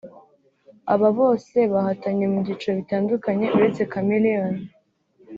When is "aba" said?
0.93-1.09